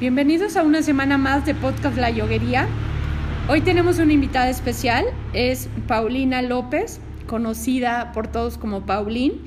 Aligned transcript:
Bienvenidos 0.00 0.56
a 0.56 0.62
una 0.62 0.80
semana 0.82 1.18
más 1.18 1.44
de 1.44 1.56
Podcast 1.56 1.96
La 1.96 2.08
Yoguería. 2.08 2.68
Hoy 3.48 3.62
tenemos 3.62 3.98
una 3.98 4.12
invitada 4.12 4.48
especial, 4.48 5.04
es 5.32 5.68
Paulina 5.88 6.40
López, 6.40 7.00
conocida 7.26 8.12
por 8.12 8.28
todos 8.28 8.58
como 8.58 8.86
Paulín, 8.86 9.42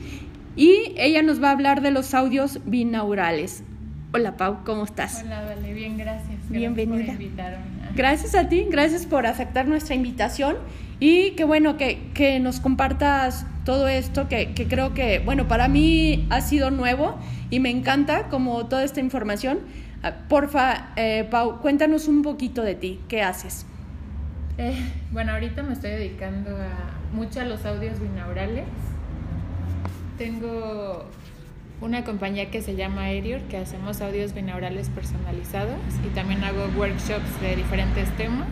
y 0.58 0.94
ella 0.98 1.22
nos 1.22 1.42
va 1.42 1.48
a 1.48 1.52
hablar 1.52 1.82
de 1.82 1.92
los 1.92 2.14
audios 2.14 2.60
binaurales. 2.66 3.64
Hola 4.14 4.36
Pau, 4.36 4.66
¿cómo 4.66 4.84
estás? 4.84 5.24
Hola, 5.24 5.42
vale, 5.42 5.74
bien, 5.74 5.98
gracias. 5.98 6.50
Bienvenida. 6.50 6.98
Gracias 6.98 7.16
por 7.16 7.24
invitarme. 7.24 7.66
Gracias 7.96 8.36
a 8.36 8.50
ti, 8.50 8.68
gracias 8.70 9.06
por 9.06 9.28
aceptar 9.28 9.70
nuestra 9.70 9.96
invitación 9.96 10.58
y 11.00 11.32
qué 11.32 11.46
bueno 11.46 11.78
que, 11.78 12.10
que 12.14 12.42
nos 12.42 12.60
compartas 12.60 13.46
todo 13.64 13.88
esto 13.88 14.28
que, 14.28 14.52
que, 14.54 14.68
creo 14.68 14.94
que, 14.94 15.20
bueno, 15.20 15.48
para 15.48 15.70
mí 15.70 16.28
ha 16.30 16.42
sido 16.42 16.72
nuevo 16.72 17.16
y 17.50 17.62
me 17.62 17.70
encanta 17.70 18.28
como 18.28 18.66
toda 18.66 18.84
esta 18.84 19.00
información. 19.00 19.60
Porfa, 20.30 20.94
eh, 20.96 21.28
Pau, 21.30 21.60
cuéntanos 21.62 22.08
un 22.08 22.24
poquito 22.24 22.64
de 22.64 22.76
ti, 22.76 23.00
¿qué 23.08 23.22
haces? 23.22 23.66
Eh, 24.58 24.76
bueno, 25.12 25.34
ahorita 25.34 25.62
me 25.62 25.74
estoy 25.74 25.92
dedicando 25.92 26.58
a 26.58 27.14
mucho 27.14 27.40
a 27.40 27.46
los 27.46 27.66
audios 27.66 28.00
binaurales. 28.00 28.66
Tengo 30.18 31.06
una 31.82 32.04
compañía 32.04 32.50
que 32.50 32.62
se 32.62 32.76
llama 32.76 33.04
Aerior, 33.06 33.42
que 33.42 33.58
hacemos 33.58 34.02
audios 34.02 34.34
binaurales 34.34 34.90
personalizados 34.90 35.80
y 36.06 36.10
también 36.14 36.44
hago 36.44 36.66
workshops 36.78 37.42
de 37.42 37.56
diferentes 37.56 38.10
temas. 38.18 38.50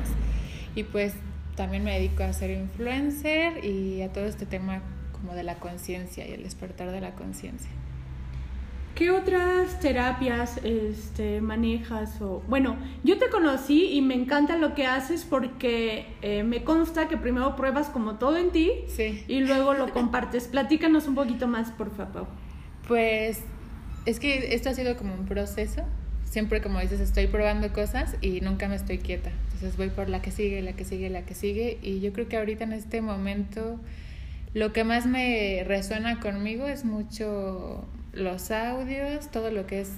Y 0.76 0.84
pues 0.84 1.14
también 1.56 1.84
me 1.84 1.94
dedico 1.94 2.24
a 2.24 2.32
ser 2.34 2.52
influencer 2.52 3.66
y 3.66 4.02
a 4.02 4.12
todo 4.12 4.26
este 4.26 4.46
tema 4.46 4.82
como 5.12 5.34
de 5.34 5.44
la 5.44 5.56
conciencia 5.56 6.28
y 6.28 6.32
el 6.32 6.44
despertar 6.44 6.92
de 6.92 7.02
la 7.02 7.12
conciencia. 7.12 7.70
¿Qué 8.96 9.12
otras 9.12 9.80
terapias 9.80 10.60
este, 10.64 11.40
manejas? 11.40 12.22
O, 12.22 12.44
bueno, 12.50 12.78
yo 13.04 13.18
te 13.18 13.30
conocí 13.30 13.94
y 13.94 14.02
me 14.02 14.14
encanta 14.14 14.58
lo 14.58 14.76
que 14.76 14.86
haces 14.86 15.24
porque 15.24 16.06
eh, 16.22 16.44
me 16.44 16.64
consta 16.64 17.08
que 17.08 17.16
primero 17.16 17.56
pruebas 17.56 17.88
como 17.88 18.16
todo 18.16 18.38
en 18.38 18.52
ti 18.52 18.72
sí. 18.88 19.24
y 19.28 19.40
luego 19.40 19.74
lo 19.74 19.92
compartes. 19.92 20.48
Platícanos 20.48 21.08
un 21.08 21.16
poquito 21.16 21.48
más, 21.48 21.72
por 21.72 21.96
favor. 21.96 22.28
Pues 22.88 23.42
es 24.06 24.20
que 24.20 24.54
esto 24.54 24.70
ha 24.70 24.74
sido 24.74 24.98
como 24.98 25.14
un 25.14 25.26
proceso. 25.26 25.84
Siempre, 26.26 26.62
como 26.62 26.80
dices, 26.80 27.00
estoy 27.00 27.28
probando 27.28 27.72
cosas 27.74 28.16
y 28.22 28.42
nunca 28.42 28.68
me 28.68 28.76
estoy 28.76 28.98
quieta. 28.98 29.32
Entonces 29.54 29.78
voy 29.78 29.90
por 29.90 30.10
la 30.10 30.22
que 30.22 30.32
sigue, 30.32 30.62
la 30.62 30.74
que 30.74 30.86
sigue, 30.86 31.10
la 31.10 31.26
que 31.26 31.36
sigue. 31.36 31.80
Y 31.82 32.02
yo 32.02 32.14
creo 32.14 32.28
que 32.28 32.38
ahorita 32.38 32.66
en 32.66 32.74
este 32.74 33.02
momento 33.02 33.80
lo 34.54 34.74
que 34.74 34.84
más 34.84 35.06
me 35.06 35.64
resuena 35.66 36.20
conmigo 36.20 36.68
es 36.68 36.86
mucho 36.86 37.88
los 38.14 38.52
audios, 38.52 39.30
todo 39.30 39.52
lo 39.52 39.68
que 39.68 39.82
es 39.82 39.92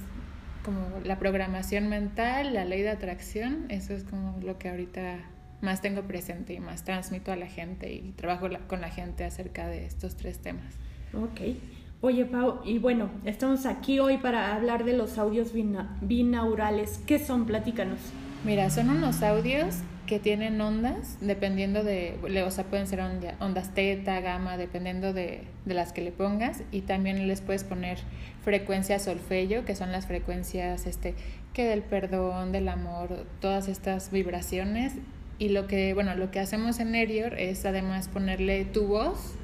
como 0.63 0.99
la 1.03 1.17
programación 1.17 1.88
mental, 1.88 2.53
la 2.53 2.66
ley 2.66 2.81
de 2.81 2.89
atracción, 2.89 3.66
eso 3.69 3.94
es 3.94 4.03
como 4.03 4.39
lo 4.41 4.59
que 4.59 4.69
ahorita 4.69 5.19
más 5.61 5.81
tengo 5.81 6.03
presente 6.03 6.53
y 6.53 6.59
más 6.59 6.83
transmito 6.83 7.31
a 7.31 7.35
la 7.35 7.47
gente 7.47 7.94
y 7.94 8.11
trabajo 8.11 8.47
la, 8.47 8.59
con 8.59 8.81
la 8.81 8.89
gente 8.89 9.23
acerca 9.23 9.67
de 9.67 9.85
estos 9.85 10.16
tres 10.17 10.39
temas. 10.39 10.75
Ok. 11.13 11.55
Oye, 12.02 12.25
Pau, 12.25 12.61
y 12.66 12.79
bueno, 12.79 13.11
estamos 13.25 13.67
aquí 13.67 13.99
hoy 13.99 14.17
para 14.17 14.55
hablar 14.55 14.85
de 14.85 14.94
los 14.94 15.19
audios 15.19 15.53
bina 15.53 15.97
binaurales. 16.02 16.99
¿Qué 17.05 17.19
son? 17.19 17.45
Platícanos. 17.45 17.99
Mira, 18.44 18.72
son 18.72 18.89
unos 18.89 19.22
audios 19.22 19.77
que 20.12 20.20
tienen 20.20 20.59
ondas, 20.59 21.16
dependiendo 21.22 21.86
de, 21.86 22.17
o 22.45 22.52
sea, 22.52 22.66
pueden 22.66 22.86
ser 22.86 23.00
ondas 23.40 23.73
teta, 23.73 24.20
gamma, 24.20 24.58
dependiendo 24.58 25.14
de, 25.14 25.45
de, 25.64 25.73
las 25.73 25.94
que 25.94 26.02
le 26.02 26.12
pongas, 26.12 26.64
y 26.70 26.81
también 26.81 27.30
les 27.30 27.40
puedes 27.40 27.64
poner 27.64 27.98
frecuencias 28.44 29.03
solfello, 29.03 29.64
que 29.64 29.73
son 29.73 29.94
las 29.94 30.08
frecuencias 30.08 30.86
este, 30.86 31.16
que 31.53 31.64
del 31.64 31.81
perdón, 31.81 32.52
del 32.52 32.68
amor, 32.68 33.26
todas 33.40 33.70
estas 33.70 34.12
vibraciones, 34.12 34.95
y 35.40 35.48
lo 35.48 35.66
que, 35.66 35.94
bueno, 35.94 36.14
lo 36.16 36.30
que 36.30 36.42
hacemos 36.42 36.81
en 36.81 36.94
Erior 36.94 37.40
es 37.40 37.64
además 37.64 38.09
ponerle 38.09 38.66
tu 38.66 38.88
voz 38.88 39.36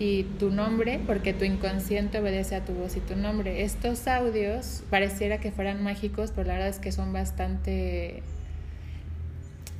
y 0.00 0.24
tu 0.40 0.50
nombre, 0.50 0.98
porque 1.06 1.34
tu 1.34 1.44
inconsciente 1.44 2.18
obedece 2.18 2.56
a 2.56 2.64
tu 2.64 2.72
voz 2.72 2.96
y 2.96 3.00
tu 3.00 3.14
nombre. 3.14 3.62
Estos 3.62 4.08
audios 4.08 4.82
pareciera 4.90 5.38
que 5.38 5.52
fueran 5.52 5.84
mágicos, 5.84 6.32
pero 6.34 6.48
la 6.48 6.54
verdad 6.54 6.68
es 6.70 6.80
que 6.80 6.90
son 6.90 7.12
bastante 7.12 8.24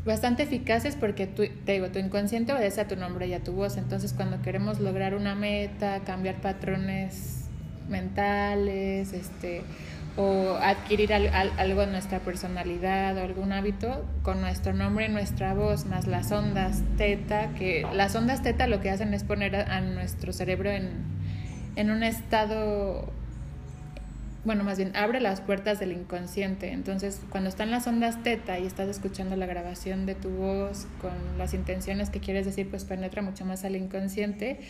bastante 0.05 0.43
eficaces 0.43 0.97
porque 0.97 1.27
tu, 1.27 1.43
te 1.65 1.73
digo, 1.73 1.89
tu 1.91 1.99
inconsciente 1.99 2.53
obedece 2.53 2.81
a 2.81 2.89
tu 2.89 2.97
nombre 2.97 3.27
y 3.27 3.35
a 3.35 3.41
tu 3.41 3.53
voz. 3.53 3.77
Entonces, 3.77 4.13
cuando 4.13 4.41
queremos 4.43 4.81
lograr 4.81 5.15
una 5.15 5.35
meta, 5.35 6.01
cambiar 6.01 6.41
patrones 6.41 7.49
mentales, 7.89 9.13
este, 9.13 9.63
o 10.17 10.57
adquirir 10.61 11.13
al, 11.13 11.29
algo 11.59 11.83
en 11.83 11.93
nuestra 11.93 12.21
personalidad 12.21 13.17
o 13.17 13.23
algún 13.23 13.53
hábito, 13.53 14.05
con 14.23 14.41
nuestro 14.41 14.73
nombre 14.73 15.07
y 15.07 15.09
nuestra 15.09 15.55
voz, 15.55 15.87
más 15.87 16.07
las 16.07 16.33
ondas 16.33 16.83
teta, 16.97 17.51
que 17.55 17.87
las 17.93 18.15
ondas 18.15 18.43
teta 18.43 18.67
lo 18.67 18.81
que 18.81 18.91
hacen 18.91 19.13
es 19.15 19.25
poner 19.25 19.57
a, 19.57 19.77
a 19.77 19.81
nuestro 19.81 20.33
cerebro 20.33 20.71
en, 20.71 20.91
en 21.77 21.91
un 21.91 22.03
estado 22.03 23.13
bueno, 24.45 24.65
más 24.65 24.79
bien 24.79 24.97
abre 24.97 25.21
las 25.21 25.41
puertas 25.41 25.79
del 25.81 25.93
inconsciente. 25.93 26.73
Entonces, 26.73 27.21
cuando 27.29 27.51
están 27.51 27.71
las 27.71 27.87
ondas 27.87 28.23
teta 28.23 28.59
y 28.59 28.67
estás 28.67 28.89
escuchando 28.89 29.37
la 29.37 29.47
grabación 29.47 30.07
de 30.07 30.15
tu 30.15 30.31
voz 30.31 30.87
con 31.01 31.13
las 31.37 31.53
intenciones 31.53 32.09
que 32.09 32.21
quieres 32.21 32.47
decir, 32.47 32.69
pues 32.69 32.85
penetra 32.85 33.23
mucho 33.23 33.45
más 33.45 33.65
al 33.65 33.77
inconsciente. 33.77 34.61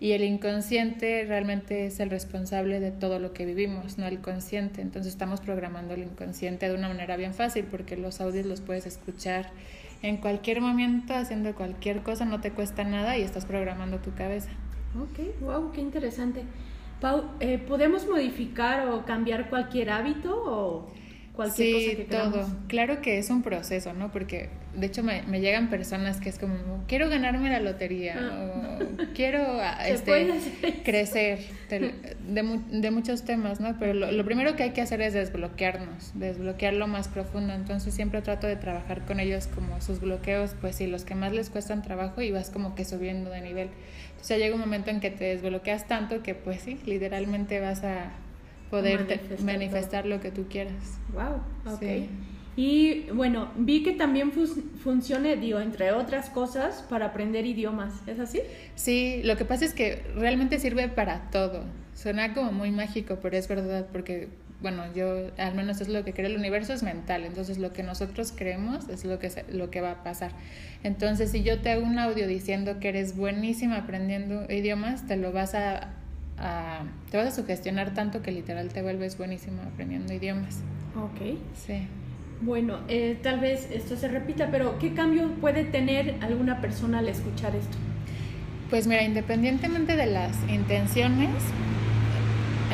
Y 0.00 0.12
el 0.12 0.24
inconsciente 0.24 1.24
realmente 1.28 1.86
es 1.86 2.00
el 2.00 2.10
responsable 2.10 2.80
de 2.80 2.90
todo 2.90 3.20
lo 3.20 3.32
que 3.32 3.46
vivimos, 3.46 3.98
no 3.98 4.06
el 4.08 4.20
consciente. 4.20 4.82
Entonces 4.82 5.12
estamos 5.12 5.40
programando 5.40 5.94
el 5.94 6.02
inconsciente 6.02 6.68
de 6.68 6.74
una 6.74 6.88
manera 6.88 7.16
bien 7.16 7.34
fácil 7.34 7.64
porque 7.70 7.96
los 7.96 8.20
audios 8.20 8.44
los 8.44 8.60
puedes 8.60 8.84
escuchar 8.84 9.52
en 10.02 10.16
cualquier 10.16 10.60
momento, 10.60 11.14
haciendo 11.14 11.54
cualquier 11.54 12.02
cosa, 12.02 12.24
no 12.24 12.40
te 12.40 12.50
cuesta 12.50 12.82
nada 12.82 13.16
y 13.16 13.22
estás 13.22 13.44
programando 13.44 13.98
tu 13.98 14.12
cabeza. 14.14 14.50
Ok, 15.00 15.40
wow, 15.40 15.70
qué 15.70 15.80
interesante. 15.80 16.42
Eh, 17.40 17.58
¿podemos 17.58 18.06
modificar 18.06 18.88
o 18.88 19.04
cambiar 19.04 19.50
cualquier 19.50 19.90
hábito 19.90 20.30
o 20.32 20.86
cualquier 21.32 21.66
sí, 21.68 21.72
cosa 21.72 21.96
que 21.96 22.06
queramos? 22.06 22.34
todo. 22.34 22.58
Claro 22.68 23.00
que 23.00 23.18
es 23.18 23.30
un 23.30 23.42
proceso, 23.42 23.92
¿no? 23.94 24.10
Porque 24.12 24.50
de 24.76 24.86
hecho 24.86 25.02
me, 25.02 25.22
me 25.22 25.40
llegan 25.40 25.68
personas 25.70 26.20
que 26.20 26.28
es 26.28 26.38
como, 26.38 26.54
quiero 26.88 27.08
ganarme 27.08 27.50
la 27.50 27.60
lotería 27.60 28.16
Ah. 28.18 28.78
o 28.80 29.12
quiero 29.14 29.58
¿Se 29.82 29.92
este, 29.92 30.82
crecer 30.84 31.40
de, 31.68 31.94
de, 32.28 32.60
de 32.70 32.90
muchos 32.90 33.22
temas, 33.24 33.60
¿no? 33.60 33.76
Pero 33.78 33.94
lo, 33.94 34.12
lo 34.12 34.24
primero 34.24 34.56
que 34.56 34.62
hay 34.64 34.70
que 34.70 34.80
hacer 34.82 35.00
es 35.02 35.12
desbloquearnos, 35.14 36.12
desbloquear 36.14 36.74
lo 36.74 36.86
más 36.86 37.08
profundo. 37.08 37.52
Entonces 37.52 37.94
siempre 37.94 38.22
trato 38.22 38.46
de 38.46 38.56
trabajar 38.56 39.02
con 39.04 39.20
ellos 39.20 39.46
como 39.46 39.80
sus 39.80 40.00
bloqueos, 40.00 40.54
pues 40.60 40.76
sí, 40.76 40.86
los 40.86 41.04
que 41.04 41.14
más 41.14 41.32
les 41.32 41.50
cuestan 41.50 41.82
trabajo 41.82 42.20
y 42.22 42.30
vas 42.30 42.50
como 42.50 42.74
que 42.74 42.84
subiendo 42.84 43.30
de 43.30 43.40
nivel. 43.40 43.68
Sea, 44.20 44.38
llega 44.38 44.54
un 44.54 44.60
momento 44.60 44.90
en 44.90 45.00
que 45.00 45.10
te 45.10 45.24
desbloqueas 45.24 45.88
tanto 45.88 46.22
que 46.22 46.34
pues 46.36 46.62
sí, 46.62 46.78
literalmente 46.86 47.58
vas 47.58 47.82
a 47.82 48.12
poder 48.72 49.06
te- 49.06 49.16
Manifestar 49.16 49.44
manifestar 49.44 50.06
lo 50.06 50.20
que 50.20 50.30
tú 50.30 50.46
quieras. 50.48 50.98
Wow, 51.12 51.74
ok. 51.74 51.80
Sí. 51.80 52.08
Y 52.56 53.10
bueno, 53.12 53.50
vi 53.56 53.82
que 53.82 53.92
también 53.92 54.32
funciona, 54.82 55.34
digo, 55.36 55.60
entre 55.60 55.92
otras 55.92 56.28
cosas, 56.30 56.84
para 56.88 57.06
aprender 57.06 57.46
idiomas. 57.46 57.92
¿Es 58.06 58.18
así? 58.18 58.40
Sí, 58.74 59.20
lo 59.24 59.36
que 59.36 59.44
pasa 59.44 59.64
es 59.66 59.74
que 59.74 60.02
realmente 60.16 60.58
sirve 60.58 60.88
para 60.88 61.30
todo. 61.30 61.64
Suena 61.94 62.34
como 62.34 62.52
muy 62.52 62.70
mágico, 62.70 63.18
pero 63.22 63.36
es 63.36 63.46
verdad, 63.48 63.86
porque, 63.92 64.28
bueno, 64.60 64.84
yo 64.94 65.30
al 65.38 65.54
menos 65.54 65.80
es 65.82 65.88
lo 65.88 66.02
que 66.04 66.12
creo, 66.12 66.26
el 66.28 66.36
universo 66.36 66.72
es 66.72 66.82
mental, 66.82 67.24
entonces 67.24 67.58
lo 67.58 67.72
que 67.72 67.82
nosotros 67.82 68.32
creemos 68.36 68.88
es 68.88 69.04
lo 69.04 69.18
que, 69.18 69.30
lo 69.50 69.70
que 69.70 69.80
va 69.80 69.92
a 69.92 70.02
pasar. 70.02 70.32
Entonces, 70.82 71.30
si 71.30 71.42
yo 71.42 71.60
te 71.60 71.70
hago 71.70 71.84
un 71.84 71.98
audio 71.98 72.26
diciendo 72.26 72.80
que 72.80 72.88
eres 72.88 73.16
buenísima 73.16 73.76
aprendiendo 73.78 74.44
idiomas, 74.52 75.06
te 75.06 75.16
lo 75.16 75.32
vas 75.32 75.54
a, 75.54 75.94
a- 76.42 76.82
te 77.10 77.16
vas 77.16 77.28
a 77.28 77.30
sugestionar 77.30 77.94
tanto 77.94 78.20
que 78.22 78.32
literal 78.32 78.68
te 78.68 78.82
vuelves 78.82 79.16
buenísima 79.16 79.62
aprendiendo 79.62 80.12
idiomas. 80.12 80.60
Ok. 80.96 81.38
Sí. 81.54 81.86
Bueno, 82.40 82.80
eh, 82.88 83.18
tal 83.22 83.38
vez 83.40 83.68
esto 83.72 83.96
se 83.96 84.08
repita, 84.08 84.48
pero 84.50 84.78
¿qué 84.78 84.92
cambio 84.94 85.28
puede 85.40 85.62
tener 85.64 86.16
alguna 86.20 86.60
persona 86.60 86.98
al 86.98 87.08
escuchar 87.08 87.54
esto? 87.54 87.78
Pues 88.68 88.86
mira, 88.86 89.02
independientemente 89.04 89.96
de 89.96 90.06
las 90.06 90.36
intenciones, 90.48 91.30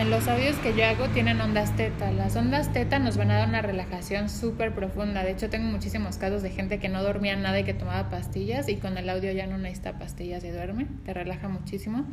en 0.01 0.11
los 0.11 0.29
audios 0.29 0.57
que 0.59 0.75
yo 0.77 0.85
hago 0.87 1.09
tienen 1.09 1.41
ondas 1.41 1.75
teta. 1.77 2.13
Las 2.13 2.37
ondas 2.37 2.73
teta 2.73 2.99
nos 3.01 3.17
van 3.17 3.33
a 3.33 3.35
dar 3.39 3.49
una 3.49 3.63
relajación 3.63 4.29
súper 4.29 4.73
profunda. 4.73 5.25
De 5.25 5.33
hecho, 5.33 5.51
tengo 5.51 5.69
muchísimos 5.69 6.17
casos 6.19 6.41
de 6.43 6.51
gente 6.51 6.79
que 6.79 6.89
no 6.89 7.03
dormía 7.03 7.35
nada 7.37 7.59
y 7.59 7.65
que 7.65 7.75
tomaba 7.75 8.09
pastillas 8.09 8.69
y 8.69 8.77
con 8.77 8.97
el 8.97 9.09
audio 9.11 9.33
ya 9.33 9.47
no 9.49 9.59
necesita 9.59 9.99
pastillas 9.99 10.45
y 10.45 10.51
duerme. 10.51 10.87
Te 11.05 11.13
relaja 11.15 11.49
muchísimo. 11.49 12.07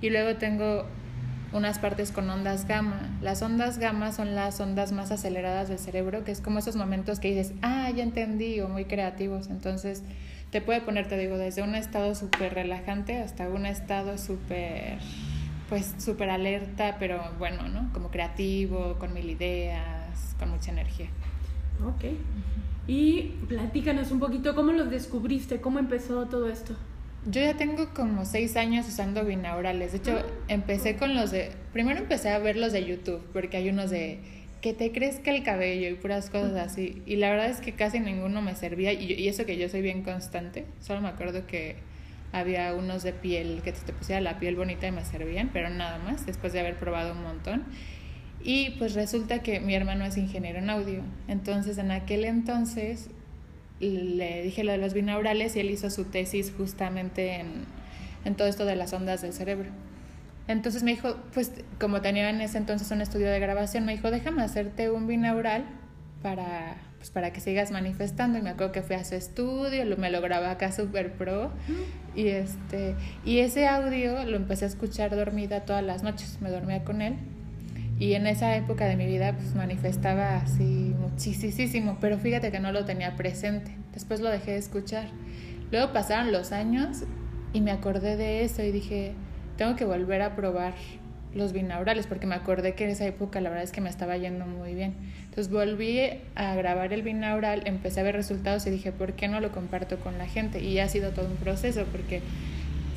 Y 0.00 0.10
luego 0.10 0.36
tengo 0.38 0.84
unas 1.52 1.78
partes 1.78 2.12
con 2.12 2.28
ondas 2.28 2.66
gamma. 2.66 3.18
Las 3.20 3.42
ondas 3.42 3.78
gamma 3.78 4.12
son 4.12 4.34
las 4.34 4.60
ondas 4.60 4.92
más 4.92 5.10
aceleradas 5.10 5.68
del 5.68 5.78
cerebro, 5.78 6.24
que 6.24 6.32
es 6.32 6.40
como 6.40 6.58
esos 6.58 6.76
momentos 6.76 7.20
que 7.20 7.28
dices, 7.28 7.54
ah, 7.62 7.90
ya 7.90 8.02
entendí, 8.02 8.60
o 8.60 8.68
muy 8.68 8.84
creativos. 8.84 9.48
Entonces, 9.48 10.02
te 10.50 10.60
puede 10.60 10.80
poner, 10.80 11.08
te 11.08 11.18
digo, 11.18 11.36
desde 11.36 11.62
un 11.62 11.74
estado 11.74 12.14
súper 12.14 12.54
relajante 12.54 13.18
hasta 13.18 13.48
un 13.48 13.66
estado 13.66 14.18
súper, 14.18 14.98
pues, 15.68 15.94
súper 15.98 16.30
alerta, 16.30 16.96
pero 16.98 17.22
bueno, 17.38 17.68
¿no? 17.68 17.92
Como 17.92 18.10
creativo, 18.10 18.96
con 18.98 19.12
mil 19.14 19.28
ideas, 19.28 20.36
con 20.38 20.50
mucha 20.50 20.70
energía. 20.70 21.08
Ok. 21.84 22.12
Y 22.86 23.34
platícanos 23.48 24.10
un 24.10 24.18
poquito 24.18 24.54
cómo 24.54 24.72
los 24.72 24.90
descubriste, 24.90 25.60
cómo 25.60 25.78
empezó 25.78 26.26
todo 26.26 26.48
esto. 26.48 26.74
Yo 27.26 27.40
ya 27.40 27.54
tengo 27.56 27.92
como 27.94 28.24
seis 28.24 28.56
años 28.56 28.86
usando 28.86 29.24
binaurales. 29.24 29.92
De 29.92 29.98
hecho, 29.98 30.24
empecé 30.48 30.96
con 30.96 31.14
los 31.14 31.30
de. 31.30 31.52
Primero 31.72 31.98
empecé 31.98 32.30
a 32.30 32.38
ver 32.38 32.56
los 32.56 32.72
de 32.72 32.84
YouTube, 32.84 33.22
porque 33.32 33.56
hay 33.56 33.68
unos 33.68 33.90
de 33.90 34.20
que 34.60 34.72
te 34.72 34.90
crezca 34.92 35.30
el 35.30 35.42
cabello 35.42 35.88
y 35.88 35.94
puras 35.94 36.30
cosas 36.30 36.54
así. 36.56 37.02
Y 37.06 37.16
la 37.16 37.30
verdad 37.30 37.50
es 37.50 37.60
que 37.60 37.72
casi 37.72 38.00
ninguno 38.00 38.40
me 38.40 38.54
servía. 38.54 38.92
Y, 38.92 39.12
y 39.12 39.28
eso 39.28 39.44
que 39.46 39.58
yo 39.58 39.68
soy 39.68 39.82
bien 39.82 40.02
constante. 40.02 40.64
Solo 40.80 41.00
me 41.00 41.08
acuerdo 41.08 41.46
que 41.46 41.76
había 42.32 42.74
unos 42.74 43.02
de 43.02 43.12
piel 43.12 43.62
que 43.62 43.72
te 43.72 43.92
pusiera 43.92 44.20
la 44.20 44.38
piel 44.38 44.56
bonita 44.56 44.86
y 44.86 44.92
me 44.92 45.04
servían, 45.04 45.50
pero 45.52 45.70
nada 45.70 45.98
más, 45.98 46.26
después 46.26 46.52
de 46.52 46.60
haber 46.60 46.76
probado 46.78 47.12
un 47.12 47.22
montón. 47.22 47.64
Y 48.42 48.70
pues 48.78 48.94
resulta 48.94 49.40
que 49.42 49.60
mi 49.60 49.74
hermano 49.74 50.04
es 50.04 50.16
ingeniero 50.16 50.58
en 50.58 50.70
audio. 50.70 51.02
Entonces 51.26 51.78
en 51.78 51.90
aquel 51.90 52.24
entonces 52.24 53.10
le 53.80 54.42
dije 54.42 54.64
lo 54.64 54.72
de 54.72 54.78
los 54.78 54.94
binaurales 54.94 55.56
y 55.56 55.60
él 55.60 55.70
hizo 55.70 55.90
su 55.90 56.04
tesis 56.04 56.52
justamente 56.56 57.36
en, 57.36 57.64
en 58.24 58.34
todo 58.34 58.48
esto 58.48 58.64
de 58.64 58.76
las 58.76 58.92
ondas 58.92 59.22
del 59.22 59.32
cerebro. 59.32 59.70
Entonces 60.48 60.82
me 60.82 60.92
dijo, 60.92 61.16
pues 61.34 61.52
como 61.78 62.00
tenía 62.00 62.30
en 62.30 62.40
ese 62.40 62.58
entonces 62.58 62.90
un 62.90 63.02
estudio 63.02 63.30
de 63.30 63.38
grabación, 63.38 63.84
me 63.84 63.92
dijo, 63.92 64.10
déjame 64.10 64.42
hacerte 64.42 64.90
un 64.90 65.06
binaural 65.06 65.66
para, 66.22 66.76
pues, 66.96 67.10
para 67.10 67.32
que 67.32 67.40
sigas 67.40 67.70
manifestando. 67.70 68.38
Y 68.38 68.42
me 68.42 68.50
acuerdo 68.50 68.72
que 68.72 68.82
fui 68.82 68.96
a 68.96 69.04
su 69.04 69.14
estudio, 69.14 69.84
lo, 69.84 69.98
me 69.98 70.10
lo 70.10 70.20
grababa 70.22 70.52
acá 70.52 70.72
super 70.72 71.12
pro. 71.12 71.50
Y, 72.14 72.28
este, 72.28 72.94
y 73.26 73.40
ese 73.40 73.68
audio 73.68 74.24
lo 74.24 74.36
empecé 74.36 74.64
a 74.64 74.68
escuchar 74.68 75.14
dormida 75.14 75.66
todas 75.66 75.84
las 75.84 76.02
noches, 76.02 76.38
me 76.40 76.50
dormía 76.50 76.82
con 76.82 77.02
él. 77.02 77.16
Y 77.98 78.14
en 78.14 78.26
esa 78.26 78.56
época 78.56 78.86
de 78.86 78.96
mi 78.96 79.06
vida 79.06 79.32
pues 79.32 79.54
manifestaba 79.54 80.36
así 80.36 80.94
muchísimo, 81.00 81.98
pero 82.00 82.18
fíjate 82.18 82.52
que 82.52 82.60
no 82.60 82.70
lo 82.70 82.84
tenía 82.84 83.16
presente. 83.16 83.72
Después 83.92 84.20
lo 84.20 84.30
dejé 84.30 84.52
de 84.52 84.58
escuchar. 84.58 85.08
Luego 85.72 85.92
pasaron 85.92 86.30
los 86.30 86.52
años 86.52 87.04
y 87.52 87.60
me 87.60 87.72
acordé 87.72 88.16
de 88.16 88.44
eso 88.44 88.62
y 88.62 88.70
dije, 88.70 89.14
tengo 89.56 89.74
que 89.74 89.84
volver 89.84 90.22
a 90.22 90.36
probar 90.36 90.74
los 91.34 91.52
binaurales 91.52 92.06
porque 92.06 92.26
me 92.26 92.34
acordé 92.34 92.74
que 92.74 92.84
en 92.84 92.90
esa 92.90 93.04
época 93.04 93.40
la 93.40 93.50
verdad 93.50 93.64
es 93.64 93.72
que 93.72 93.80
me 93.80 93.90
estaba 93.90 94.16
yendo 94.16 94.46
muy 94.46 94.74
bien. 94.74 94.94
Entonces 95.24 95.52
volví 95.52 96.00
a 96.36 96.54
grabar 96.54 96.92
el 96.92 97.02
binaural, 97.02 97.62
empecé 97.66 98.00
a 98.00 98.02
ver 98.04 98.14
resultados 98.14 98.66
y 98.66 98.70
dije, 98.70 98.92
¿por 98.92 99.14
qué 99.14 99.28
no 99.28 99.40
lo 99.40 99.52
comparto 99.52 99.98
con 99.98 100.18
la 100.18 100.26
gente? 100.26 100.62
Y 100.62 100.78
ha 100.78 100.88
sido 100.88 101.10
todo 101.10 101.26
un 101.26 101.36
proceso 101.36 101.84
porque 101.90 102.22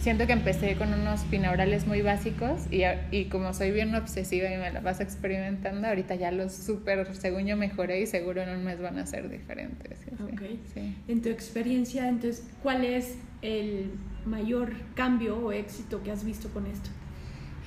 siento 0.01 0.25
que 0.25 0.33
empecé 0.33 0.75
con 0.75 0.93
unos 0.93 1.29
binaurales 1.29 1.85
muy 1.85 2.01
básicos 2.01 2.61
y, 2.71 2.81
y 3.11 3.25
como 3.25 3.53
soy 3.53 3.71
bien 3.71 3.93
obsesiva 3.93 4.49
y 4.49 4.57
me 4.57 4.71
la 4.71 4.81
paso 4.81 5.03
experimentando, 5.03 5.87
ahorita 5.87 6.15
ya 6.15 6.31
los 6.31 6.53
súper, 6.53 7.15
según 7.15 7.45
yo 7.45 7.55
mejoré 7.55 8.01
y 8.01 8.07
seguro 8.07 8.41
en 8.41 8.49
un 8.49 8.65
mes 8.65 8.81
van 8.81 8.97
a 8.97 9.05
ser 9.05 9.29
diferentes. 9.29 9.99
Okay. 10.33 10.59
Sí. 10.73 10.95
En 11.07 11.21
tu 11.21 11.29
experiencia, 11.29 12.07
entonces, 12.07 12.43
¿cuál 12.63 12.83
es 12.83 13.15
el 13.43 13.91
mayor 14.25 14.73
cambio 14.95 15.37
o 15.37 15.51
éxito 15.51 16.01
que 16.03 16.11
has 16.11 16.25
visto 16.25 16.49
con 16.49 16.65
esto? 16.65 16.89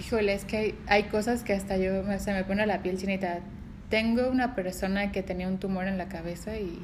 Híjole, 0.00 0.34
es 0.34 0.44
que 0.44 0.56
hay, 0.56 0.74
hay 0.88 1.04
cosas 1.04 1.44
que 1.44 1.52
hasta 1.52 1.76
yo 1.76 2.02
se 2.18 2.32
me 2.32 2.42
pone 2.44 2.66
la 2.66 2.82
piel 2.82 2.98
chinita. 2.98 3.40
Tengo 3.90 4.28
una 4.28 4.56
persona 4.56 5.12
que 5.12 5.22
tenía 5.22 5.46
un 5.46 5.58
tumor 5.58 5.86
en 5.86 5.98
la 5.98 6.08
cabeza 6.08 6.58
y 6.58 6.80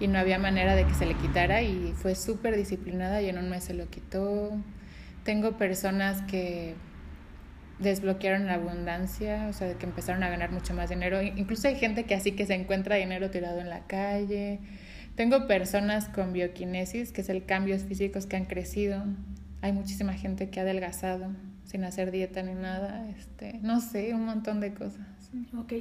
y 0.00 0.08
no 0.08 0.18
había 0.18 0.38
manera 0.38 0.74
de 0.74 0.86
que 0.86 0.94
se 0.94 1.06
le 1.06 1.14
quitara 1.14 1.62
y 1.62 1.92
fue 1.94 2.14
súper 2.14 2.56
disciplinada 2.56 3.20
y 3.22 3.28
en 3.28 3.38
un 3.38 3.50
mes 3.50 3.64
se 3.64 3.74
lo 3.74 3.88
quitó. 3.88 4.50
Tengo 5.24 5.58
personas 5.58 6.22
que 6.22 6.74
desbloquearon 7.78 8.46
la 8.46 8.54
abundancia, 8.54 9.46
o 9.48 9.52
sea, 9.52 9.74
que 9.74 9.86
empezaron 9.86 10.22
a 10.22 10.28
ganar 10.28 10.50
mucho 10.52 10.74
más 10.74 10.88
dinero. 10.88 11.22
Incluso 11.22 11.68
hay 11.68 11.76
gente 11.76 12.04
que 12.04 12.14
así 12.14 12.32
que 12.32 12.46
se 12.46 12.54
encuentra 12.54 12.96
dinero 12.96 13.30
tirado 13.30 13.60
en 13.60 13.68
la 13.68 13.86
calle. 13.86 14.60
Tengo 15.16 15.46
personas 15.46 16.08
con 16.08 16.32
bioquinesis, 16.32 17.12
que 17.12 17.20
es 17.20 17.28
el 17.28 17.44
cambios 17.44 17.82
físicos 17.82 18.26
que 18.26 18.36
han 18.36 18.46
crecido. 18.46 19.04
Hay 19.60 19.72
muchísima 19.72 20.14
gente 20.14 20.48
que 20.48 20.60
ha 20.60 20.62
adelgazado 20.62 21.30
sin 21.64 21.84
hacer 21.84 22.10
dieta 22.10 22.42
ni 22.42 22.54
nada. 22.54 23.06
Este, 23.10 23.58
no 23.62 23.80
sé, 23.80 24.14
un 24.14 24.24
montón 24.24 24.60
de 24.60 24.72
cosas. 24.72 25.06
Ok, 25.56 25.72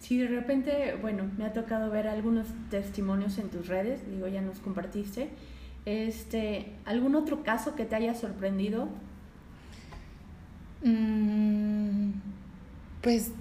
si 0.00 0.18
de 0.18 0.28
repente, 0.28 0.96
bueno, 1.00 1.30
me 1.38 1.44
ha 1.44 1.52
tocado 1.54 1.90
ver 1.90 2.08
algunos 2.08 2.46
testimonios 2.70 3.38
en 3.38 3.48
tus 3.48 3.66
redes, 3.66 4.00
digo, 4.10 4.28
ya 4.28 4.42
nos 4.42 4.58
compartiste, 4.58 5.28
este, 5.86 6.66
¿algún 6.84 7.14
otro 7.14 7.42
caso 7.42 7.74
que 7.74 7.86
te 7.86 7.96
haya 7.96 8.14
sorprendido? 8.14 8.88
Mm, 10.84 12.10
pues 13.00 13.32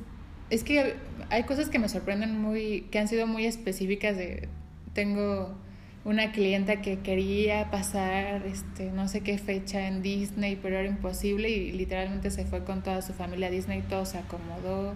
es 0.49 0.63
que 0.63 0.95
hay 1.29 1.43
cosas 1.43 1.69
que 1.69 1.79
me 1.79 1.89
sorprenden 1.89 2.39
muy, 2.39 2.87
que 2.89 2.99
han 2.99 3.09
sido 3.09 3.27
muy 3.27 3.45
específicas 3.45 4.15
de, 4.15 4.47
tengo 4.93 5.53
una 6.05 6.31
clienta 6.31 6.81
que 6.81 6.99
quería 6.99 7.69
pasar 7.69 8.45
este 8.45 8.91
no 8.91 9.09
sé 9.09 9.21
qué 9.21 9.37
fecha 9.37 9.87
en 9.89 10.01
Disney, 10.01 10.57
pero 10.61 10.77
era 10.77 10.87
imposible 10.87 11.49
y 11.49 11.73
literalmente 11.73 12.31
se 12.31 12.45
fue 12.45 12.63
con 12.63 12.81
toda 12.81 13.01
su 13.01 13.11
familia 13.11 13.47
a 13.47 13.51
Disney, 13.51 13.81
todo 13.81 14.05
se 14.05 14.17
acomodó 14.17 14.95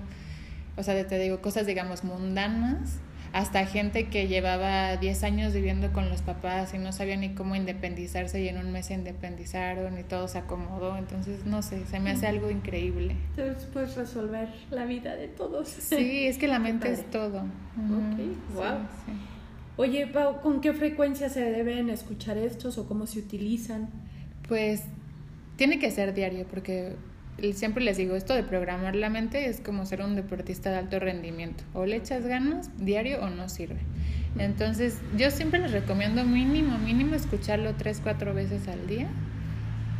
o 0.78 0.84
sea, 0.84 1.08
te 1.08 1.20
digo, 1.20 1.42
cosas, 1.42 1.66
digamos, 1.66 2.04
mundanas, 2.04 3.00
hasta 3.34 3.66
gente 3.66 4.10
que 4.10 4.28
llevaba 4.28 4.98
10 4.98 5.24
años 5.24 5.54
viviendo 5.54 5.94
con 5.94 6.10
los 6.10 6.22
papás 6.22 6.74
y 6.74 6.78
no 6.78 6.92
sabía 6.92 7.16
ni 7.16 7.34
cómo 7.34 7.56
independizarse 7.56 8.42
y 8.42 8.50
en 8.50 8.58
un 8.58 8.72
mes 8.72 8.88
se 8.88 8.94
independizaron 8.94 9.98
y 9.98 10.04
todo 10.04 10.28
se 10.28 10.38
acomodó. 10.38 10.98
Entonces, 10.98 11.46
no 11.46 11.62
sé, 11.62 11.86
se 11.86 12.00
me 12.00 12.12
hace 12.12 12.28
algo 12.28 12.52
increíble. 12.52 13.16
Entonces 13.38 13.70
puedes 13.72 13.96
resolver 13.96 14.50
la 14.70 14.86
vida 14.86 15.16
de 15.16 15.30
todos. 15.30 15.70
Sí, 15.70 16.28
es 16.28 16.38
que 16.38 16.48
la 16.48 16.60
mente 16.60 16.92
es 16.92 17.10
todo. 17.10 17.40
Ok, 17.40 18.56
wow. 18.56 18.80
Oye, 19.78 20.08
Pau, 20.08 20.42
¿con 20.42 20.60
qué 20.60 20.74
frecuencia 20.74 21.30
se 21.30 21.42
deben 21.42 21.90
escuchar 21.90 22.38
estos 22.38 22.78
o 22.78 22.88
cómo 22.88 23.08
se 23.08 23.20
utilizan? 23.20 23.90
Pues 24.48 24.84
tiene 25.56 25.80
que 25.80 25.90
ser 25.92 26.14
diario 26.14 26.46
porque 26.52 26.96
siempre 27.54 27.84
les 27.84 27.98
digo, 27.98 28.16
esto 28.16 28.34
de 28.34 28.44
programar 28.44 28.96
la 28.96 29.10
mente 29.10 29.48
es 29.48 29.60
como 29.60 29.86
ser 29.86 30.02
un 30.02 30.16
deportista 30.16 30.72
de 30.72 30.78
alto 30.78 31.00
rendimiento. 31.00 31.64
O 31.74 31.86
le 31.86 31.96
echas 31.96 32.26
ganas 32.26 32.70
diario 32.78 33.22
o 33.22 33.30
no 33.30 33.50
sirve. 33.50 33.80
Entonces, 34.38 35.00
yo 35.18 35.30
siempre 35.32 35.60
les 35.60 35.72
recomiendo 35.72 36.24
mínimo, 36.24 36.78
mínimo 36.78 37.16
escucharlo 37.16 37.74
tres, 37.76 38.00
cuatro 38.02 38.34
veces 38.34 38.68
al 38.68 38.88
día. 38.88 39.08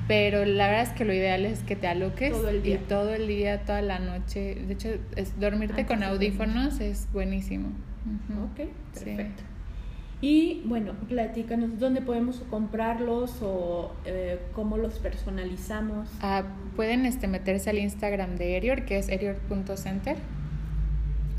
Pero 0.08 0.46
la 0.46 0.68
verdad 0.68 0.84
es 0.84 0.90
que 0.90 1.06
lo 1.06 1.14
ideal 1.14 1.46
es 1.46 1.64
que 1.64 1.76
te 1.76 1.88
aloques 1.88 2.32
todo 2.32 2.50
el 2.50 2.64
día. 2.64 2.76
y 2.76 2.78
todo 2.80 3.14
el 3.14 3.28
día, 3.28 3.62
toda 3.64 3.82
la 3.82 4.00
noche. 4.00 4.56
De 4.56 4.74
hecho, 4.74 4.90
es, 5.16 5.40
dormirte 5.40 5.86
con 5.86 6.04
audífonos 6.04 6.80
es 6.80 7.08
buenísimo. 7.14 7.70
Ok, 8.44 8.68
perfecto. 8.94 9.44
Y 10.22 10.62
bueno, 10.66 10.94
platícanos 11.10 11.80
dónde 11.80 12.02
podemos 12.02 12.42
comprarlos 12.52 13.42
o 13.42 13.92
eh, 14.06 14.40
cómo 14.54 14.78
los 14.78 15.00
personalizamos. 15.00 16.08
Ah, 16.22 16.44
pueden 16.76 17.08
este, 17.08 17.28
meterse 17.28 17.72
al 17.72 17.80
Instagram 17.80 18.36
de 18.38 18.58
Erior, 18.58 18.86
que 18.86 19.00
es 19.00 19.10
erior.center. 19.10 20.18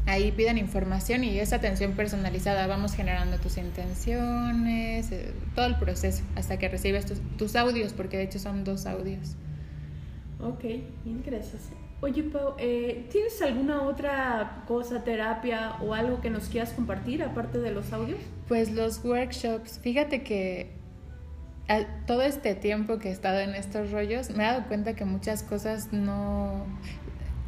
Ahí 0.06 0.32
piden 0.32 0.58
información 0.58 1.22
y 1.22 1.38
es 1.38 1.52
atención 1.52 1.92
personalizada. 1.92 2.66
Vamos 2.66 2.94
generando 2.94 3.38
tus 3.38 3.56
intenciones, 3.56 5.12
eh, 5.12 5.32
todo 5.54 5.66
el 5.66 5.76
proceso, 5.76 6.24
hasta 6.34 6.58
que 6.58 6.68
recibes 6.68 7.06
tus, 7.06 7.20
tus 7.38 7.54
audios, 7.54 7.92
porque 7.92 8.16
de 8.16 8.24
hecho 8.24 8.40
son 8.40 8.64
dos 8.64 8.86
audios. 8.86 9.36
Ok, 10.40 10.64
bien, 11.04 11.22
gracias. 11.24 11.70
Oye, 12.04 12.24
Pau, 12.24 12.56
eh, 12.58 13.06
¿tienes 13.12 13.40
alguna 13.42 13.82
otra 13.82 14.64
cosa, 14.66 15.04
terapia 15.04 15.76
o 15.80 15.94
algo 15.94 16.20
que 16.20 16.30
nos 16.30 16.48
quieras 16.48 16.72
compartir 16.72 17.22
aparte 17.22 17.58
de 17.58 17.70
los 17.70 17.92
audios? 17.92 18.18
Pues 18.48 18.72
los 18.72 19.04
workshops. 19.04 19.78
Fíjate 19.80 20.24
que 20.24 20.72
todo 22.08 22.22
este 22.22 22.56
tiempo 22.56 22.98
que 22.98 23.10
he 23.10 23.12
estado 23.12 23.38
en 23.38 23.54
estos 23.54 23.92
rollos 23.92 24.30
me 24.30 24.42
he 24.42 24.46
dado 24.48 24.66
cuenta 24.66 24.94
que 24.94 25.04
muchas 25.04 25.44
cosas 25.44 25.92
no... 25.92 26.66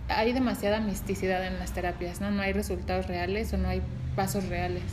Hay 0.06 0.32
demasiada 0.32 0.78
misticidad 0.78 1.44
en 1.44 1.58
las 1.58 1.72
terapias, 1.72 2.20
¿no? 2.20 2.30
No 2.30 2.40
hay 2.40 2.52
resultados 2.52 3.08
reales 3.08 3.52
o 3.52 3.58
no 3.58 3.66
hay 3.66 3.82
pasos 4.14 4.48
reales. 4.48 4.84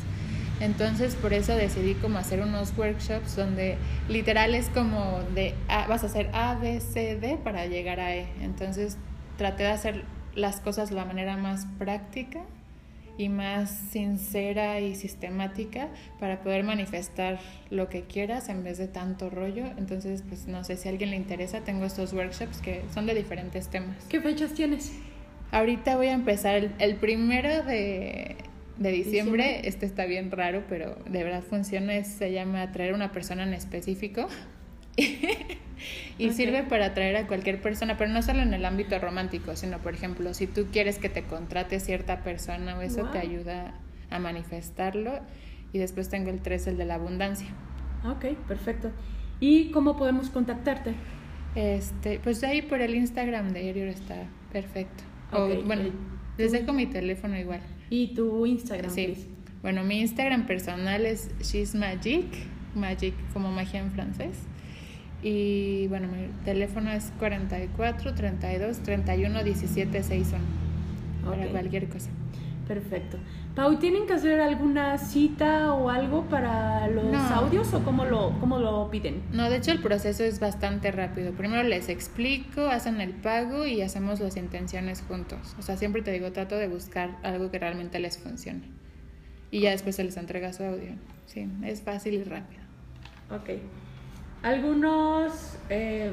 Entonces 0.60 1.13
por 1.13 1.34
eso 1.34 1.56
decidí 1.56 1.94
como 1.94 2.18
hacer 2.18 2.41
unos 2.41 2.75
workshops 2.75 3.36
donde 3.36 3.77
literal 4.10 4.56
es 4.56 4.70
como 4.70 5.20
de 5.36 5.53
vas 5.88 6.03
a 6.03 6.08
hacer 6.08 6.32
A, 6.34 6.56
B, 6.56 6.80
C, 6.80 7.15
D 7.15 7.38
para 7.44 7.68
llegar 7.68 8.00
a 8.00 8.15
E. 8.15 8.27
Entonces 8.41 8.98
traté 9.41 9.63
de 9.63 9.69
hacer 9.69 10.03
las 10.36 10.60
cosas 10.60 10.91
de 10.91 10.95
la 10.95 11.03
manera 11.03 11.36
más 11.36 11.65
práctica 11.79 12.41
y 13.17 13.27
más 13.27 13.71
sincera 13.71 14.79
y 14.79 14.93
sistemática 14.93 15.88
para 16.19 16.43
poder 16.43 16.63
manifestar 16.63 17.39
lo 17.71 17.89
que 17.89 18.03
quieras 18.03 18.50
en 18.50 18.63
vez 18.63 18.77
de 18.77 18.88
tanto 18.88 19.31
rollo. 19.31 19.65
Entonces, 19.79 20.24
pues 20.29 20.45
no 20.45 20.63
sé 20.63 20.77
si 20.77 20.88
a 20.88 20.91
alguien 20.91 21.10
le 21.10 21.15
interesa, 21.15 21.62
tengo 21.62 21.86
estos 21.86 22.13
workshops 22.13 22.60
que 22.60 22.83
son 22.93 23.07
de 23.07 23.15
diferentes 23.15 23.67
temas. 23.67 24.05
¿Qué 24.10 24.21
fechas 24.21 24.53
tienes? 24.53 24.91
Ahorita 25.50 25.98
voy 25.98 26.10
a 26.10 26.13
empezar 26.13 26.71
el, 26.77 26.95
primero 26.98 27.63
de, 27.63 28.36
de 28.77 28.91
diciembre. 28.91 29.67
Este 29.67 29.88
está 29.88 30.05
bien 30.05 30.29
raro, 30.29 30.65
pero 30.69 30.98
de 31.10 31.24
verdad 31.24 31.41
funciona. 31.41 32.03
se 32.03 32.31
llama 32.31 32.62
Atraer 32.62 32.93
una 32.93 33.12
persona 33.12 33.41
en 33.41 33.55
específico. 33.55 34.27
y 36.17 36.31
sirve 36.31 36.63
para 36.63 36.88
atraer 36.88 37.17
a 37.17 37.27
cualquier 37.27 37.62
persona, 37.62 37.98
pero 37.98 38.12
no 38.12 38.21
solo 38.21 38.41
en 38.41 38.53
el 38.53 38.65
ámbito 38.65 38.98
romántico, 39.00 39.55
sino 39.55 39.79
por 39.79 39.93
ejemplo, 39.93 40.33
si 40.33 40.48
tú 40.48 40.67
quieres 40.71 41.00
que 41.00 41.10
te 41.10 41.24
contrate 41.24 41.79
cierta 41.79 42.24
persona 42.24 42.77
o 42.77 42.81
eso 42.81 43.05
te 43.05 43.19
ayuda 43.19 43.74
a 44.10 44.19
manifestarlo. 44.19 45.19
Y 45.74 45.79
después 45.79 46.10
tengo 46.10 46.29
el 46.29 46.41
3, 46.41 46.67
el 46.67 46.77
de 46.77 46.86
la 46.86 46.95
abundancia. 46.95 47.48
Ok, 48.05 48.38
perfecto. 48.48 48.91
¿Y 49.39 49.71
cómo 49.71 49.95
podemos 49.95 50.29
contactarte? 50.29 50.93
Este, 51.55 52.19
pues 52.19 52.43
ahí 52.43 52.62
por 52.62 52.81
el 52.81 52.95
Instagram 52.95 53.53
de 53.53 53.69
Erior 53.69 53.88
está 53.88 54.27
perfecto. 54.51 55.03
bueno, 55.65 55.89
les 56.38 56.51
dejo 56.51 56.74
mi 56.74 56.86
teléfono 56.86 57.38
igual. 57.38 57.62
¿Y 57.89 58.13
tu 58.13 58.45
Instagram? 58.45 58.91
Sí. 58.91 59.27
Bueno, 59.62 59.83
mi 59.83 60.01
Instagram 60.01 60.45
personal 60.45 61.05
es 61.05 61.29
She's 61.39 61.75
Magic, 61.75 62.25
Magic 62.75 63.13
como 63.33 63.51
magia 63.51 63.79
en 63.79 63.91
francés. 63.91 64.39
Y 65.23 65.87
bueno, 65.87 66.07
mi 66.07 66.27
teléfono 66.43 66.91
es 66.91 67.11
44 67.19 68.13
32 68.15 68.79
31 68.79 69.43
17 69.43 70.03
61. 70.03 70.43
Para 71.23 71.47
cualquier 71.47 71.87
cosa. 71.87 72.09
Perfecto. 72.67 73.17
Pau, 73.55 73.77
¿tienen 73.79 74.07
que 74.07 74.13
hacer 74.13 74.39
alguna 74.39 74.97
cita 74.97 75.73
o 75.73 75.89
algo 75.89 76.23
para 76.29 76.87
los 76.87 77.13
audios 77.13 77.73
o 77.73 77.83
cómo 77.83 78.05
lo, 78.05 78.39
cómo 78.39 78.59
lo 78.59 78.89
piden? 78.89 79.21
No, 79.33 79.49
de 79.49 79.57
hecho 79.57 79.71
el 79.71 79.81
proceso 79.81 80.23
es 80.23 80.39
bastante 80.39 80.89
rápido. 80.91 81.33
Primero 81.33 81.63
les 81.63 81.89
explico, 81.89 82.61
hacen 82.61 83.01
el 83.01 83.11
pago 83.11 83.65
y 83.65 83.81
hacemos 83.81 84.21
las 84.21 84.37
intenciones 84.37 85.03
juntos. 85.05 85.55
O 85.59 85.61
sea, 85.61 85.75
siempre 85.75 86.01
te 86.01 86.11
digo, 86.11 86.31
trato 86.31 86.55
de 86.55 86.69
buscar 86.69 87.17
algo 87.23 87.51
que 87.51 87.59
realmente 87.59 87.99
les 87.99 88.17
funcione. 88.17 88.61
Y 89.51 89.59
ya 89.59 89.71
después 89.71 89.97
se 89.97 90.05
les 90.05 90.15
entrega 90.15 90.53
su 90.53 90.63
audio. 90.63 90.93
Sí, 91.25 91.49
es 91.65 91.81
fácil 91.81 92.13
y 92.13 92.23
rápido. 92.23 92.61
Ok. 93.29 93.49
Algunos 94.43 95.55
eh, 95.69 96.12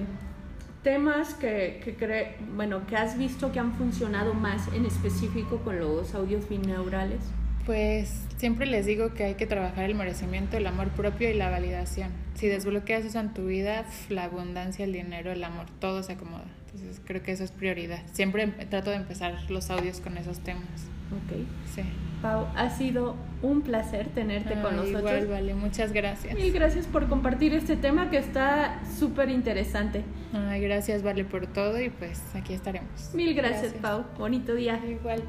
temas 0.83 1.33
que, 1.35 1.81
que 1.83 2.37
bueno, 2.55 2.87
que 2.87 2.97
has 2.97 3.17
visto 3.17 3.51
que 3.53 3.59
han 3.59 3.73
funcionado 3.73 4.35
más 4.35 4.69
en 4.75 4.85
específico 4.85 5.59
con 5.59 5.81
los 5.81 6.15
audios 6.15 6.47
binaurales? 6.49 7.21
Pues 7.69 8.25
siempre 8.39 8.65
les 8.65 8.87
digo 8.87 9.13
que 9.13 9.25
hay 9.25 9.35
que 9.35 9.47
trabajar 9.47 9.85
el 9.85 9.95
merecimiento, 9.95 10.57
el 10.57 10.67
amor 10.67 10.89
propio 10.89 11.29
y 11.29 11.35
la 11.35 11.51
validación. 11.51 12.13
Si 12.33 12.47
desbloqueas 12.47 13.05
eso 13.05 13.21
en 13.21 13.35
tu 13.35 13.45
vida, 13.45 13.85
la 14.09 14.25
abundancia, 14.25 14.87
el 14.87 14.95
dinero, 14.95 15.33
el 15.33 15.45
amor, 15.45 15.67
todo 15.79 16.03
se 16.03 16.15
acomoda. 16.15 16.47
Entonces 16.73 16.99
creo 17.05 17.23
que 17.23 17.33
eso 17.33 17.45
es 17.45 17.51
prioridad. 17.51 18.01
Siempre 18.11 18.47
trato 18.71 18.89
de 18.89 18.97
empezar 18.97 19.35
los 19.51 19.69
audios 19.69 20.01
con 20.01 20.17
esos 20.17 20.39
temas. 20.41 20.65
Ok. 21.13 21.41
Sí. 21.75 21.83
Pau, 22.23 22.47
ha 22.57 22.71
sido 22.71 23.17
un 23.43 23.61
placer 23.61 24.09
tenerte 24.15 24.55
con 24.63 24.75
nosotros. 24.75 25.03
Igual, 25.03 25.27
vale, 25.27 25.53
muchas 25.53 25.93
gracias. 25.93 26.39
Y 26.39 26.51
gracias 26.51 26.87
por 26.87 27.07
compartir 27.07 27.53
este 27.53 27.77
tema 27.77 28.09
que 28.09 28.17
está 28.17 28.81
súper 28.99 29.29
interesante. 29.29 30.05
Ay, 30.33 30.63
gracias, 30.63 31.03
vale, 31.03 31.27
por 31.27 31.47
todo 31.47 31.79
y 31.79 31.91
pues 31.91 32.23
aquí 32.35 32.55
estaremos. 32.55 33.13
Mil 33.13 33.35
gracias, 33.35 33.75
gracias, 33.75 33.83
Pau. 33.83 34.07
Bonito 34.17 34.55
día. 34.55 34.81
Igual. 34.89 35.23